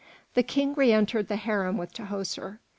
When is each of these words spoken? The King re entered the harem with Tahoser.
The 0.33 0.41
King 0.41 0.73
re 0.73 0.91
entered 0.91 1.27
the 1.27 1.35
harem 1.35 1.77
with 1.77 1.93
Tahoser. 1.93 2.57